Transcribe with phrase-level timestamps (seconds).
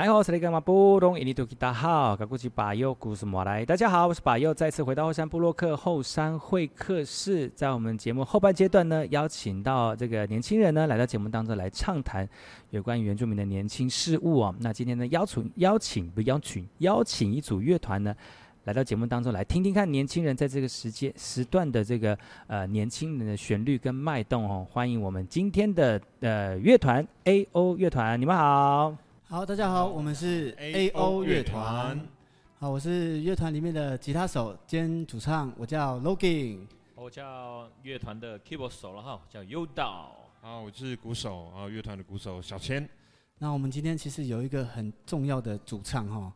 [0.00, 0.22] 大家好，我
[2.38, 3.66] 是巴佑，故事莫来。
[3.66, 7.52] 大家好，我是巴佑，再次回到后山部落客后山会客室。
[7.54, 12.26] 在我们节目后半阶段呢，邀请到这个年轻人呢，来到节目当中来畅谈
[12.70, 14.54] 有关于原住民的年轻事物哦。
[14.60, 18.16] 那今天呢，邀请邀请不邀请邀请一组乐团呢，
[18.64, 24.66] 来到节目当中来听听看年轻人在这个时间时段的这个呃年轻人的旋律跟脉动哦。
[24.70, 28.96] 欢迎我们今天的呃乐团 A.O 乐团，你们好。
[29.30, 32.04] 好，大家好，我们是 A.O 乐团。
[32.58, 36.66] 好，我是乐团里面的吉他手兼主唱，我叫 Logan。
[36.96, 40.06] 我叫乐团的 Keyboard 手了哈，叫 Yoda。
[40.40, 42.88] 好，我是鼓手啊，乐团的鼓手小千。
[43.38, 46.32] 那我们今天其实有一个很重要的主唱哈，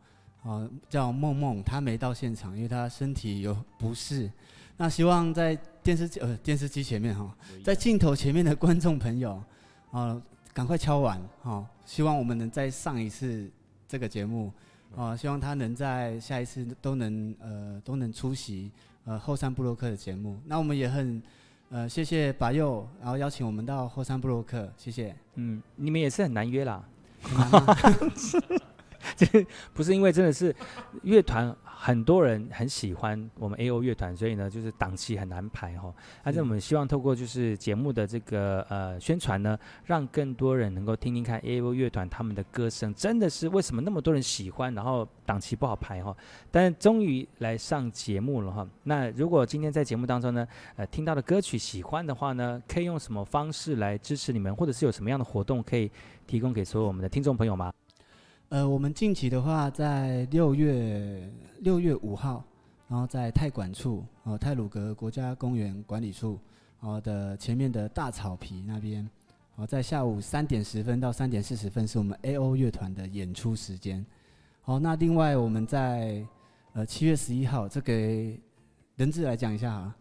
[0.49, 4.31] 啊，叫梦梦，他没到现场，因为他身体有不适。
[4.77, 9.43] 那希望在电视机呃电视机前面哈，在镜头前面的观众朋友
[9.91, 10.23] 啊。
[10.53, 11.67] 赶快敲碗，好！
[11.85, 13.51] 希望我们能再上一次
[13.87, 14.53] 这个节目，
[14.97, 18.71] 啊，希望他能在下一次都能呃都能出席
[19.05, 20.39] 呃后山布洛克的节目。
[20.47, 21.23] 那我们也很
[21.69, 25.15] 呃谢谢白佑，然后邀请我们到后山布洛克，谢谢。
[25.35, 26.83] 嗯，你们也是很难约啦，
[29.17, 30.55] 这 不是因为真的是
[31.03, 31.55] 乐团。
[31.77, 35.93] 很多人很喜欢我们 A.O 乐团，所以呢，就是档期很难排哈。
[36.23, 46.17] 但是我们希望透过就是节目的这个呃宣传呢，让更多人能够听听看 A.O 乐团他们的歌声，真的是为什么那么多人喜欢，然后档期不好排哈。
[46.51, 48.67] 但是终于来上节目了哈。
[48.85, 55.91] 那如果今天在节目当中呢，呃，听到的歌曲喜欢的话呢，可以用什么方式来支持你们，或者是有什么样的活动可以
[56.27, 57.71] 提供给所有我们的听众朋友吗？
[58.51, 61.29] 呃，我们近期的话，在六月
[61.61, 62.45] 六月五号，
[62.87, 66.39] 然后在太管处哦，太鲁阁国家公园管理处
[66.81, 69.09] 哦的前面的大草皮那边，
[69.57, 74.05] 哦，在下午三点十分到三点四十分是我们 A.O 乐团的演出时间。
[74.61, 76.25] 好，那另外我们在
[76.75, 78.39] 呃七月十一号，这给
[78.97, 79.95] 人质来讲一下哈。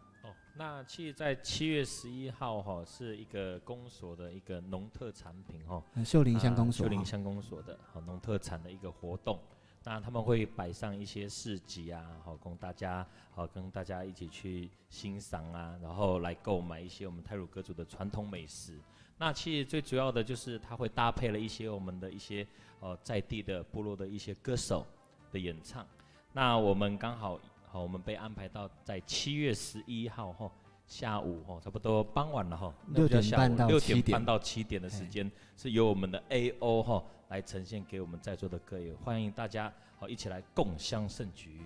[0.55, 9.39] 那其实，在七月十一号哈，是一个公所的一个农特产品哈，秀林乡公所，秀林乡公所的好农特产的一个活动。
[9.83, 18.79] 那他们会摆上一些市集啊，好供大家好跟大家一起去欣赏啊，然后来购买一些我们泰鲁格族的传统美食。
[19.17, 22.47] 那其实最主要的就是它会搭配了一些我们的一些
[22.79, 24.85] 呃在地的部落的一些歌手
[25.31, 25.83] 的演唱。
[26.31, 27.39] 那我们刚好。
[27.73, 30.47] 好，我们被安排到在七月十一号哈
[30.85, 41.59] 下午哈，差不多傍晚了哈，六点半到七点，六点半到七点的时间是由我们的 A.O 哈来呈现给我们在座的各位，欢迎大家好一起来共襄盛举。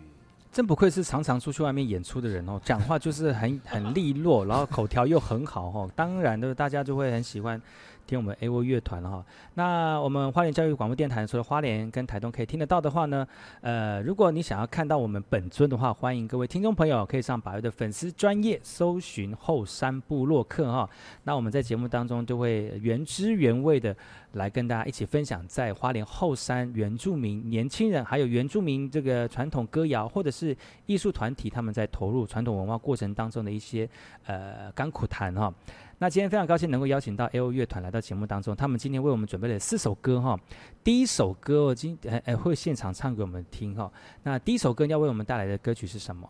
[0.50, 7.62] 真不愧是常常出去外面演出的人哦，讲话就是很很利落，然后口条又很好哈，当然的大家就会很喜欢。
[8.07, 9.25] 听我们 A.O 乐团了哈，
[9.56, 13.28] 那我们花莲教育广播电台除了花莲跟台东可以听得到的话呢，
[13.59, 20.90] 呃，如果你想要看到我们本尊的话，欢迎各位听众朋友可以上巴佑的粉丝专业搜寻后山部落客哈。
[21.23, 23.94] 那我们在节目当中就会原汁原味的
[24.34, 33.89] 来跟大家一起分享，在花莲后山原住民年轻人，还有原住民这个传统歌谣或者是艺术团体他们在投入传统文化过程当中的一些
[34.25, 35.53] 呃甘苦谈哈。
[35.99, 40.39] 那今天非常高兴能够邀请到 A.O 乐团来到节目当中，他们今天为我们准备了四首歌哈。
[40.83, 43.91] 第一首歌我今哎哎会现场唱给我们听哈。
[44.21, 46.29] 那第一首歌要为我们带来的歌曲是什么？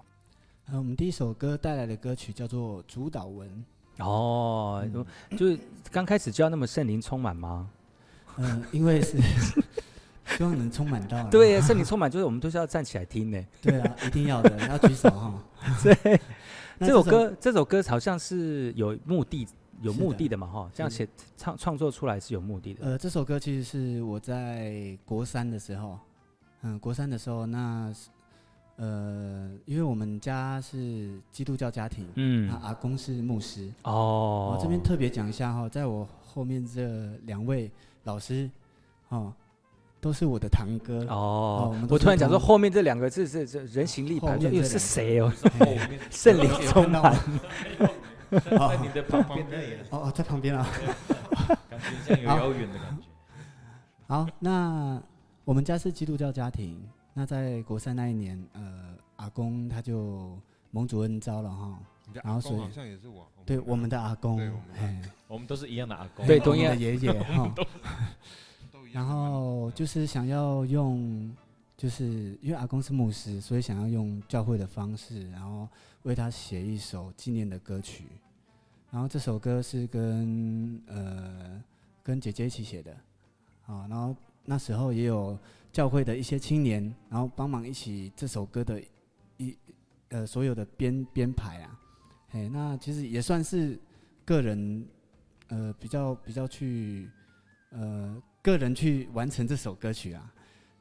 [0.69, 3.47] 呃，我们第一首歌带来的歌曲叫做《主导文》。
[4.05, 5.05] 哦，嗯、
[5.37, 5.59] 就是
[5.91, 7.69] 刚开始就要那么圣灵充满吗？
[8.37, 9.17] 嗯、呃，因为是
[10.37, 11.21] 希望能充满到。
[11.29, 13.43] 对，圣灵充满就是我们都是要站起来听的。
[13.61, 15.43] 对啊，一定要的，要举手哈。
[15.83, 16.21] 对。
[16.79, 19.47] 这首歌，这首歌好像是有目的、
[19.81, 22.85] 有目的的嘛，哈，这样写创创作出来是有目的的。
[22.85, 25.97] 呃，这首歌其实是我在国三的时候，
[26.61, 27.93] 嗯，国三的时候，那
[28.75, 37.71] 呃，因为我们家是基督教家庭，嗯，阿公是牧师，哦，我这边特别讲一下哈，在我后面这两位
[38.03, 38.49] 老师，
[39.09, 39.33] 哦。
[40.07, 45.29] 都是我的堂哥哦，哦我，突然讲说后面这两个字是这人形立牌，又是谁哦？
[46.09, 47.13] 圣灵充满，
[48.31, 49.45] 在你的旁边
[49.89, 50.65] 哦哦，在旁边啊，
[51.69, 53.03] 感觉像有遥远的感觉。
[54.07, 54.97] 好，那
[55.43, 56.81] 我们家是基督教家庭，
[57.13, 60.39] 那在国三那一年，呃，阿公他就
[60.71, 61.77] 蒙主恩召了哈，
[62.23, 64.39] 然后所以好像也是我，对我们的阿公，
[64.77, 67.53] 哎，我们都是一样的阿公，对，同样的爷爷 哈。
[68.91, 71.35] 然后就是想要用，
[71.75, 75.67] 就是因为阿公是牧师，所以想要用教会的方式，然后
[76.03, 78.05] 为他写一首纪念的歌曲。
[78.89, 81.61] 然后这首歌是跟呃
[82.01, 82.91] 跟姐姐一起写的，
[83.65, 85.37] 啊，然后那时候也有
[85.73, 88.81] 教会的一些青年，然后帮忙一起这首歌的
[89.35, 89.55] 一
[90.07, 91.79] 呃所有的编编排啊，
[92.31, 93.77] 哎，那其实也算是
[94.23, 94.87] 个人
[95.49, 97.09] 呃比较比较去
[97.71, 98.15] 呃
[98.47, 100.33] 个人去完成这首歌曲啊，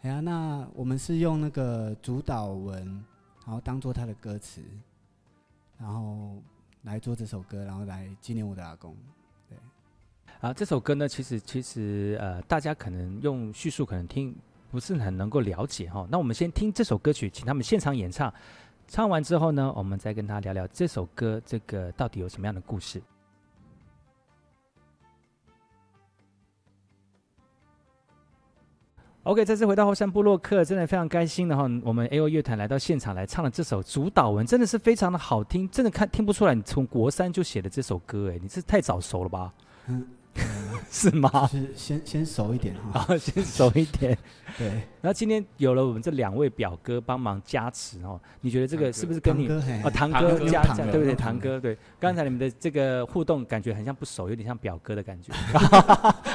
[0.03, 2.85] 哎呀，那我们是用那个主导文，
[3.45, 4.63] 然后当做他的歌词，
[5.77, 6.41] 然后
[6.83, 8.97] 来做这首歌，然后来纪念我的阿公。
[9.49, 9.59] 对
[10.41, 14.33] 啊，这首歌呢，其实其实呃，大家可能用叙述可能听
[14.71, 16.07] 不是很能够了解哈。
[16.09, 18.33] 那我们先听这首歌曲，请他们现场演唱，
[18.87, 23.03] 唱完之后呢，我们再跟他聊聊这首歌这个到底有什么样的故事。
[29.27, 31.65] OK，再次回到后山部落客，真的非常开心然后。
[31.83, 39.53] 我们 AO 乐团来到现场来唱了这首主导文，真的是非常的好听，真的看听不出来你从国三就写的这首歌，哎，你这太早熟了吧？
[39.89, 40.07] 嗯。
[40.91, 41.47] 是吗？
[41.49, 44.17] 是先先熟一点哈，好， 先熟一点。
[44.57, 44.69] 对，
[45.03, 49.47] 然后今天有了我们这两位表哥帮忙加持哦，你觉得这个是不是跟你
[49.85, 51.15] 哦堂哥加对不对？
[51.15, 55.33] 堂哥对，刚才你们的这个互动感觉很像不熟，有点像表哥的感觉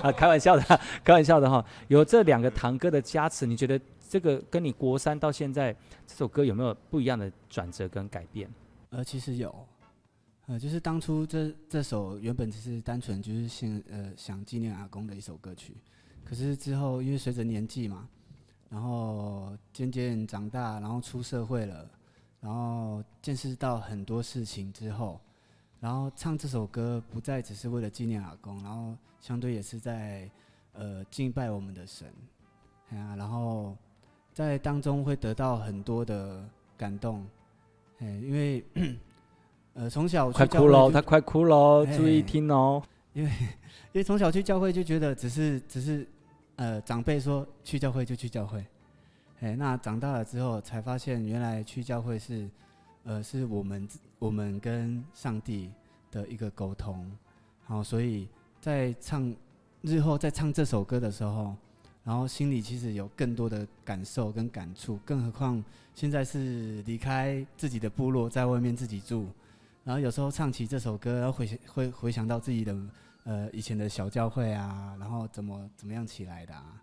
[0.04, 1.66] 啊，开玩笑的，开玩笑的哈。
[1.88, 5.74] 有这两个堂哥的加持，你觉得这个跟你国三到现在
[6.06, 8.48] 这首歌有没有不一样的转折跟改变？
[8.92, 9.54] 呃，其实有。
[10.52, 15.78] 呃，就是当初这这首原本只是单纯就是想呃想纪念阿公的一首歌曲，
[16.26, 18.06] 可是之后因为随着年纪嘛，
[18.70, 21.90] 然后渐渐长大，然后出社会了，
[22.42, 25.22] 然后见识到很多事情之后，
[25.80, 30.30] 然后唱这首歌不再只是为了纪念阿公，然后相对也是在
[30.74, 32.14] 呃敬拜我们的神，
[32.90, 33.78] 哎呀，然后
[34.34, 36.46] 在当中会得到很多的
[36.76, 37.26] 感动，
[38.00, 38.66] 哎，因为。
[39.74, 42.84] 呃，从小快哭喽，他快哭喽，注意听哦。
[43.14, 43.30] 因为
[43.94, 46.06] 因为从小去教会就觉得只是只是，
[46.58, 48.66] 呃，长辈说去教会就去教会，
[49.40, 52.50] 哎，那长大了之后才发现原来去教会是，
[53.04, 53.88] 呃，是我们
[54.20, 55.72] 我们跟上帝
[56.12, 57.10] 的一个沟通。
[57.64, 58.28] 好，所以
[58.60, 59.34] 在唱
[59.82, 61.56] 日后在唱这首歌的时候，
[62.04, 65.64] 然后心里其实有更多的感受跟感触，更何况
[65.96, 69.28] 现在是离开自己的部落，在外面自己住。
[69.84, 72.78] 然后有时候唱起这首歌，然后回会回想到自己的
[73.24, 76.82] 呃以前的小教会啊，然后怎么怎么样起来的啊。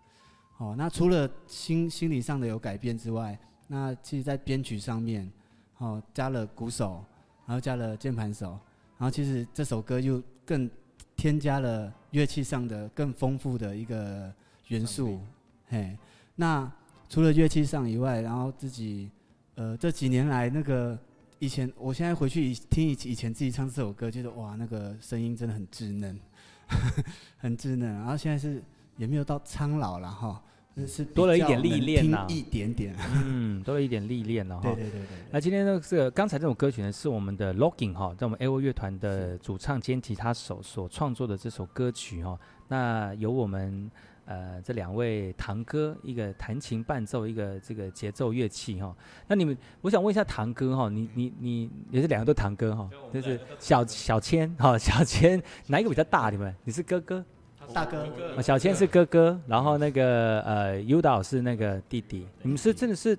[0.57, 5.31] 哦，那除了心心理上的有改变之外，那其实在编曲上面，
[5.77, 7.05] 哦加了鼓手，
[7.45, 8.49] 然后加了键盘手，
[8.97, 10.69] 然后其实这首歌又更
[11.15, 14.33] 添加了乐器上的更丰富的一个
[14.67, 15.21] 元素。
[15.69, 15.97] 嘿，
[16.35, 16.69] 那
[17.07, 19.09] 除了乐器上以外，然后自己
[19.55, 20.99] 呃这几年来那个。
[21.39, 26.19] 以前，我现在回去听以以前自己唱这首歌，觉得哇，那个声音真的很稚嫩，
[27.37, 27.93] 很稚嫩。
[27.93, 28.61] 然后现在是
[28.97, 30.43] 也没有到苍老了哈，
[30.85, 32.93] 是多了一点历练呐，一点点。
[33.23, 34.63] 嗯，多了一点历练了哈。
[34.63, 35.17] 对对对对。
[35.31, 42.37] 那今天这个刚才这首歌曲呢，是我们的 Logging 哈，在我们 AO 乐团的主唱兼吉他手所创作的这首歌曲哈。
[42.67, 43.89] 那由我们。
[44.29, 48.95] 呃，这两位堂哥，一个弹琴伴奏，一个这个节奏乐器哈。
[49.25, 56.29] 那你们，我想问一下堂哥哈，你你你也是两个都堂哥哈，就是小小千哈， 小千哪一个比较大？
[56.29, 57.25] 你们，你是哥哥？
[57.73, 58.07] 大哥。
[58.39, 62.27] 小千是哥哥，然后那个呃优导是那个弟弟。
[62.43, 63.17] 你们是真的是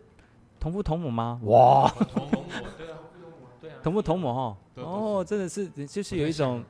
[0.61, 1.40] 同父同母吗？
[1.42, 1.88] 哇！
[1.88, 2.54] 同父同母，
[3.61, 4.56] 对啊，同父同母哈。
[4.76, 6.62] 哦，真的是就是有一种，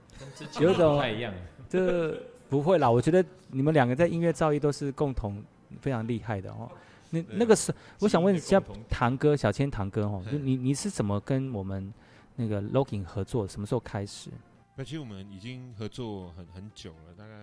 [0.58, 1.30] 有一种不太一样，
[1.68, 2.18] 这。
[2.50, 5.42] 不会啦，我觉得你们两个在音乐造诣都是共同
[5.80, 6.68] 非常厉害的哦。
[7.10, 11.92] 那那个是，我想问一下堂哥小千堂哥哦，你你是怎么跟我们
[12.34, 13.46] 那个 Logging 合作？
[13.46, 14.30] 什么时候开始？
[14.74, 17.34] 那其实我们已经合作很很久了，大概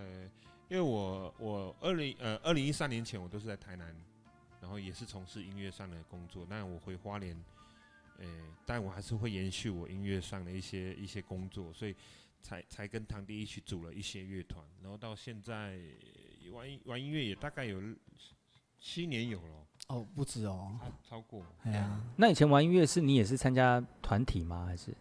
[0.67, 3.95] 因为我我二零呃二零一三年前我都是在台南，
[4.61, 6.45] 然后也是从事音乐上的工作。
[6.49, 7.33] 那我回花莲，
[8.19, 8.25] 呃，
[8.65, 11.95] 但我还是会延续我音乐上的一些一些工作，所以。
[12.41, 15.79] 才才跟堂弟一起组了一些乐团，然后到现在
[16.51, 17.81] 玩玩音乐也大概有
[18.79, 19.67] 七年有了。
[19.87, 21.45] 哦，不止哦，超过。
[21.63, 24.65] 哎呀，那以前玩音乐是你也是参加团体吗？
[24.65, 24.93] 还是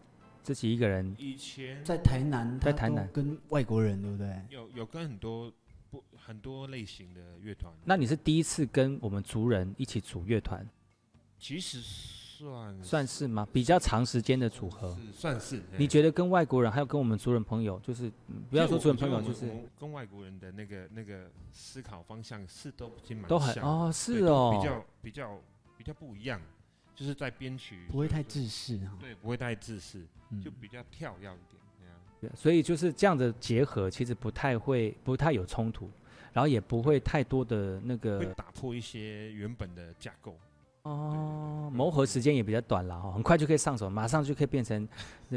[0.43, 1.15] 自己一个人？
[1.17, 4.41] 以前在台南，在台南跟外国人对不对？
[4.49, 5.51] 有有跟很多
[5.89, 7.73] 不很多类型的乐团。
[7.85, 10.67] 那你是第一次跟我们族人一起组乐团？
[11.39, 11.81] 其实。
[12.45, 13.47] 算算是吗？
[13.51, 15.61] 比较长时间的组合，算是。
[15.77, 18.11] 你觉得跟外国人还有跟我们族人朋友，就是
[18.49, 25.41] 不要说族人朋友，就是跟外国人的那个那个思考方向是都已经蛮都很哦，是哦，比较比较
[25.77, 26.39] 比较不一样，
[26.95, 30.05] 就是在编曲不会太自私哈，对，不会太自私，
[30.43, 31.91] 就比较跳跃一点，
[32.21, 35.89] 对，所以就是这样的结合，其实不太会不太有冲突。
[36.33, 40.37] 然后也不会太多的那个会打破一些原本的架构。
[40.87, 44.87] 哦，磨合时间也比较短了哈，很快就可以上手，马上就可以变成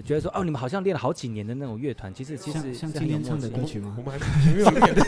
[0.04, 3.96] 觉得说哦，你们好像练了好几年的那种乐团，其实其实像今天唱的歌曲吗？
[3.98, 5.06] 我们还没有练，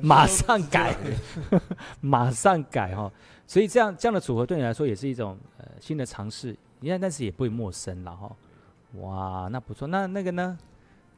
[0.00, 0.96] 马上改，
[2.00, 3.12] 马上改哈，
[3.46, 8.34] 所以这样这样的组合对你来说也是一种呃新的尝试，你看，但是也不会陌生了哈。
[8.94, 10.58] 哇，那不错，那那个呢？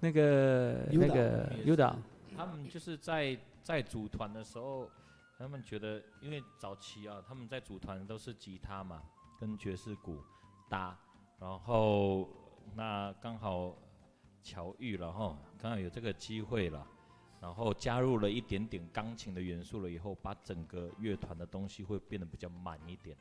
[0.00, 1.94] 那个那个 Yuda，
[2.36, 4.88] 他们就是在在组团的时候。
[5.40, 9.02] 他们觉得，因为早期啊，他们在组团都是吉他嘛，
[9.38, 10.22] 跟爵士鼓
[10.68, 10.94] 搭，
[11.38, 12.28] 然后
[12.74, 13.74] 那刚好
[14.42, 16.86] 巧遇了哈，刚好有这个机会了，
[17.40, 23.16] 然后加入了一点点钢琴的元素了以后，把整个乐团的东西会变得比较满一点。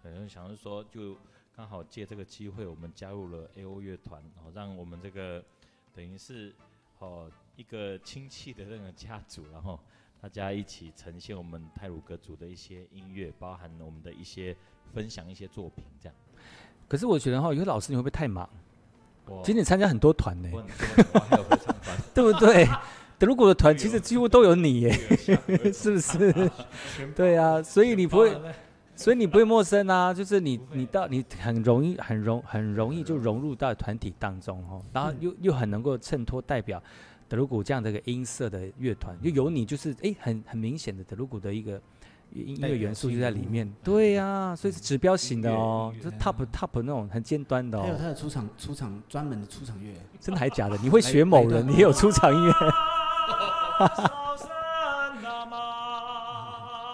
[0.00, 1.18] 可能想着说，就
[1.52, 5.44] 刚好借这个机会，我们加入了 A.O 乐团，哦，让我们这个
[5.92, 6.54] 等于是
[7.00, 9.76] 哦一个亲戚的那个家族，然后。
[10.20, 14.56] 大家一起呈现我们泰鲁格族的一些音乐，包含我们的一些
[14.92, 16.14] 分享一些作品，这样。
[16.88, 18.48] 可是我觉得哈，有个老师你会不会太忙？
[19.26, 20.48] 我今天参加很多团呢，
[22.14, 22.66] 对不对？
[23.18, 24.92] 德鲁固的团 其实几乎都有你耶，
[25.72, 26.50] 是不是？
[27.14, 28.34] 对啊，所以你不会，
[28.96, 30.14] 所以你不会陌生啊。
[30.14, 36.82] 就是你，你到你很容易，很容很容易就融入到团体当中哦，然后又又很能够衬托代表。
[37.28, 41.80] 德鲁古这样的一个音色的乐团，就有你就是哎，很很明显的德鲁古的一个
[42.32, 43.70] 音乐元素就在里面。
[43.84, 47.82] 对呀、啊，所以是指标型的哦，是 top top 那种很尖端的哦。
[47.82, 50.78] 还有他的出场出场专门的出场乐，真的还假的？
[50.82, 51.68] 你会学某人？
[51.68, 52.52] 你也有出场音乐？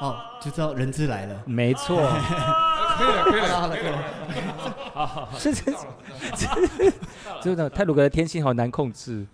[0.00, 1.42] 哦，就知道人质来了。
[1.46, 1.96] 没错。
[2.94, 3.98] 可以了，可以了，可以了。
[4.92, 5.64] 好好好，是是
[6.36, 6.92] 是，
[7.42, 9.26] 真的泰鲁格的天性好难控制。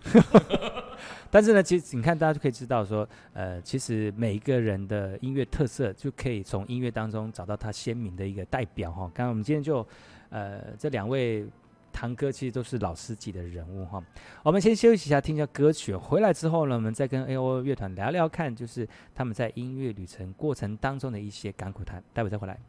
[1.31, 9.09] 但是呢，其实你看，大家就可以知道说，呃，其实每一个人的音乐特色，就可以从音乐当中找到他鲜明的一个代表哈。
[9.13, 9.87] 刚刚我们今天就，
[10.29, 11.47] 呃，这两位
[11.93, 14.03] 堂哥其实都是老师级的人物哈。
[14.43, 15.95] 我们先休息一下，听一下歌曲。
[15.95, 22.03] 回来之后呢，我们再跟 A.O 乐团聊聊看，就是他们在音乐旅程过程当中的一些感苦谈。
[22.13, 22.59] 待会再回来。